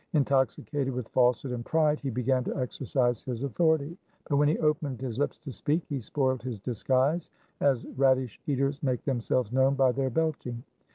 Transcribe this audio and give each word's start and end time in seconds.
In 0.13 0.25
toxicated 0.25 0.91
with 0.95 1.07
falsehood 1.09 1.51
and 1.51 1.63
pride, 1.63 1.99
he 1.99 2.09
began 2.09 2.43
to 2.45 2.57
exercise 2.59 3.21
his 3.21 3.43
authority. 3.43 3.95
But 4.27 4.37
when 4.37 4.47
he 4.47 4.57
opened 4.57 4.99
his 4.99 5.19
lips 5.19 5.37
to 5.37 5.51
speak, 5.51 5.83
he 5.89 5.99
spoiled 5.99 6.41
his 6.41 6.57
disguise, 6.59 7.29
as 7.59 7.85
radish 7.85 8.41
eaters 8.47 8.81
make 8.81 9.03
themselves 9.03 9.51
known 9.51 9.75
by 9.75 9.91
their 9.91 10.09
belching. 10.09 10.63